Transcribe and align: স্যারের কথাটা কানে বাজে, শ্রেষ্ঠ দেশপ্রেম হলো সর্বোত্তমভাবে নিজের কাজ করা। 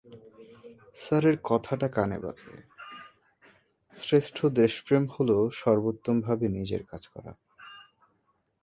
স্যারের 0.95 1.37
কথাটা 1.43 1.87
কানে 1.87 2.17
বাজে, 2.19 2.53
শ্রেষ্ঠ 3.97 4.37
দেশপ্রেম 4.45 5.03
হলো 5.07 5.37
সর্বোত্তমভাবে 5.51 6.45
নিজের 6.47 6.83
কাজ 6.85 7.03
করা। 7.07 7.31